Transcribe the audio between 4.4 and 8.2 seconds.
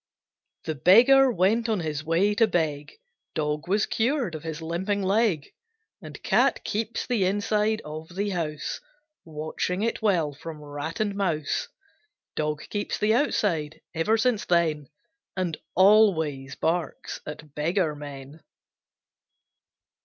his limping leg; And Cat keeps the inside of